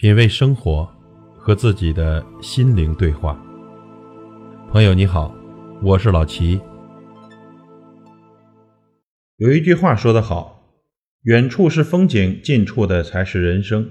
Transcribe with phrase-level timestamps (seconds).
[0.00, 0.88] 品味生活，
[1.36, 3.38] 和自己的心灵对话。
[4.72, 5.36] 朋友你好，
[5.82, 6.58] 我是老齐。
[9.36, 10.72] 有一句话说得好
[11.24, 13.90] ：“远处是风景，近处的才是人生。”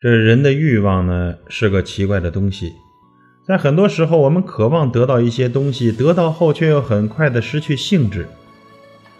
[0.00, 2.72] 这人的欲望呢，是个奇怪的东西。
[3.46, 8.26] 在很多时候，我们渴望得到一些东西，得到后却又很快的失去兴致。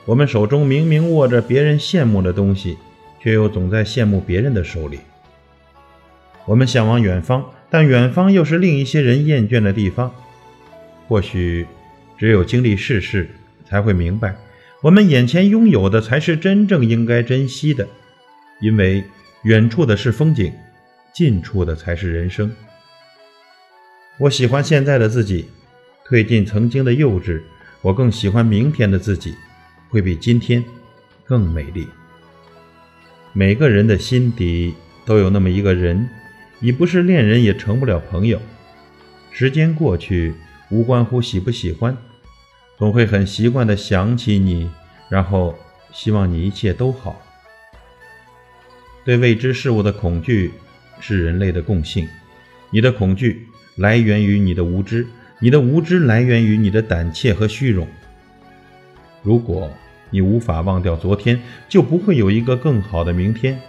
[0.07, 2.79] 我们手中明明握着别人羡慕的东西，
[3.21, 5.01] 却又总在羡慕别人的手里。
[6.46, 10.14] 我们向往远方，但远方又是另一些人厌倦的地方。
[11.08, 11.66] 或许，
[12.18, 13.29] 只有经历世事，
[13.68, 14.36] 才会明白，
[14.82, 17.86] 我们眼前拥有的才是真正应该珍惜的。
[18.61, 19.04] 因为
[19.43, 20.52] 远处的是风景，
[21.12, 22.50] 近处的才是人生。
[24.18, 25.46] 我喜欢现在的自己，
[26.08, 27.40] 褪尽曾经的幼稚。
[27.82, 29.35] 我更喜欢明天的自己。
[29.90, 30.64] 会比今天
[31.24, 31.86] 更美丽。
[33.33, 34.74] 每个人的心底
[35.06, 36.08] 都有那么一个人，
[36.64, 38.41] 你不是恋人也成不了朋友。
[39.31, 40.33] 时间过去，
[40.70, 41.94] 无关乎喜不喜欢，
[42.78, 44.70] 总会很习惯的想起你，
[45.11, 45.55] 然后
[45.92, 47.20] 希望你一切都好。
[49.05, 50.53] 对未知事物的恐惧
[51.00, 52.08] 是人类的共性，
[52.70, 55.06] 你的恐惧来源于你的无知，
[55.41, 57.86] 你的无知来源于你的胆怯和虚荣。
[59.22, 59.70] 如果
[60.08, 61.38] 你无法忘掉昨天，
[61.69, 63.60] 就不会有一个更好的明天。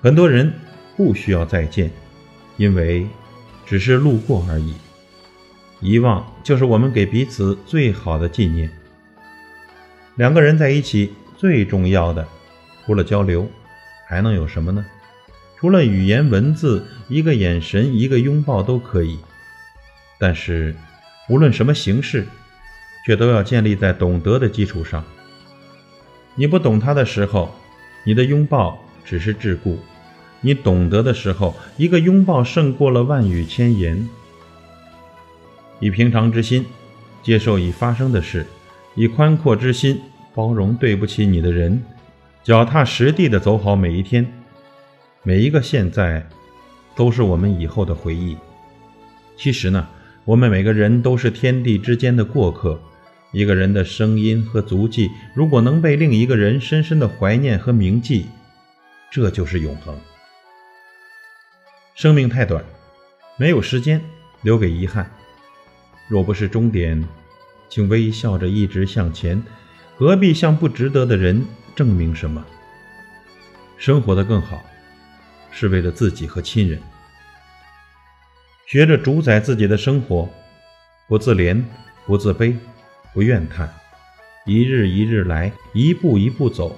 [0.00, 0.52] 很多人
[0.96, 1.90] 不需要再见，
[2.56, 3.06] 因为
[3.66, 4.74] 只是路过而已。
[5.80, 8.70] 遗忘就是我们给彼此最好的纪念。
[10.16, 12.26] 两个人在一起，最重要的，
[12.84, 13.48] 除了交流，
[14.06, 14.84] 还能有什么呢？
[15.58, 19.18] 除了语言文字，一个眼神，一个拥抱都可以。
[20.18, 20.74] 但是，
[21.28, 22.26] 无论什么形式。
[23.04, 25.04] 却都要建立在懂得的基础上。
[26.36, 27.52] 你不懂他的时候，
[28.04, 29.76] 你的拥抱只是桎梏；
[30.42, 34.06] 你懂得的时候，一个拥抱胜过了万语千言。
[35.80, 36.66] 以平常之心
[37.22, 38.44] 接受已发生的事，
[38.94, 40.00] 以宽阔之心
[40.34, 41.82] 包容对不起你的人，
[42.42, 44.26] 脚踏实地的走好每一天。
[45.22, 46.26] 每一个现在，
[46.96, 48.36] 都是我们以后的回忆。
[49.36, 49.88] 其实呢，
[50.24, 52.80] 我们每个人都是天地之间的过客。
[53.30, 58.26] 一个人的声音和足迹，如果能被另一个人深深的怀念和铭记，
[59.10, 59.96] 这就是永恒。
[62.02, 62.64] 生命太短，
[63.36, 64.02] 没有时间
[64.40, 65.08] 留给遗憾。
[66.08, 67.00] 若不是终点，
[67.68, 69.40] 请微笑着一直向前，
[69.96, 71.46] 何必向不值得的人
[71.76, 72.44] 证明什么？
[73.76, 74.60] 生活的更好，
[75.52, 76.82] 是为了自己和亲人。
[78.66, 80.28] 学着主宰自己的生活，
[81.06, 81.62] 不自怜，
[82.04, 82.56] 不自卑。
[83.14, 83.72] 不怨叹，
[84.44, 86.76] 一日一日来，一步一步走。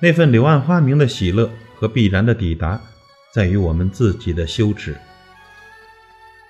[0.00, 2.78] 那份柳暗花明的喜乐和必然的抵达，
[3.34, 4.94] 在于我们自己的羞耻。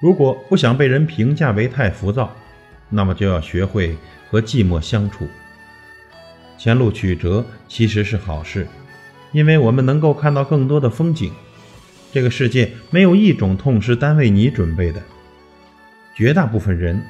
[0.01, 2.37] 如果不想被人评价为太浮躁，
[2.91, 3.97] 那么就要学会
[4.29, 5.27] 和寂寞相处。
[6.59, 8.69] 前路曲折其实是好事，
[9.33, 11.33] 因为我们能够看到更多的风景。
[12.13, 15.03] 这个世界没有一种痛是单为你准备的，
[16.15, 17.03] 绝大部分人。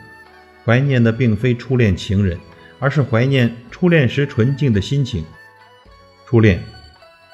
[0.64, 2.38] 怀念的并非初恋情人，
[2.78, 5.24] 而是怀念初恋时纯净的心情。
[6.26, 6.62] 初恋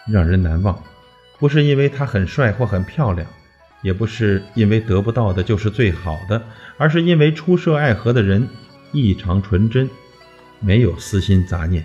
[0.08, 0.82] 让人难忘，
[1.40, 3.26] 不是因为他很帅或很漂亮，
[3.82, 6.40] 也不是因为得不到的就是最好的，
[6.78, 8.48] 而是因为初涉爱河的人
[8.92, 9.90] 异常纯真，
[10.60, 11.84] 没有私心杂念。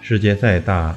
[0.00, 0.96] 世界再大，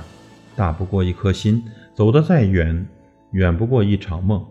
[0.56, 1.62] 大不过一颗心；
[1.94, 2.88] 走得再远，
[3.32, 4.46] 远不过一场梦。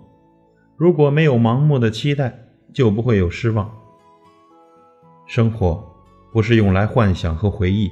[0.77, 2.41] 如果没有盲目的期待。
[2.75, 3.71] 就不会有失望。
[5.29, 5.89] 生活
[6.33, 7.89] 不是用来幻想和回忆，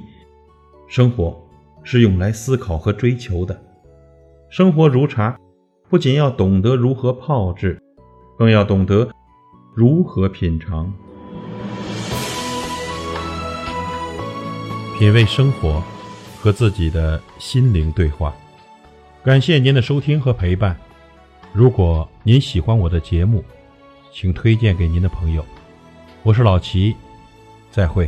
[0.89, 1.41] 生活
[1.83, 3.57] 是用来思考和追求的。
[4.55, 5.35] 生活如茶，
[5.89, 7.81] 不仅要懂得如何泡制，
[8.37, 9.09] 更要懂得
[9.73, 10.93] 如何品尝。
[14.95, 15.81] 品味生活，
[16.39, 18.31] 和自己的心灵对话。
[19.23, 20.77] 感谢您的收听和陪伴。
[21.51, 23.43] 如果您喜欢我的节目，
[24.11, 25.43] 请推荐给您的朋友，
[26.21, 26.95] 我是老齐，
[27.71, 28.07] 再会。